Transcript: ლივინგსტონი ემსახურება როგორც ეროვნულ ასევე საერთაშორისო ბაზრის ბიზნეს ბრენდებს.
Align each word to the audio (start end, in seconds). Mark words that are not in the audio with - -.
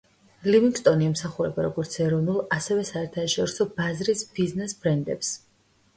ლივინგსტონი 0.53 1.05
ემსახურება 1.09 1.65
როგორც 1.67 1.97
ეროვნულ 2.05 2.41
ასევე 2.57 2.85
საერთაშორისო 2.93 3.69
ბაზრის 3.77 4.25
ბიზნეს 4.39 4.79
ბრენდებს. 4.83 5.35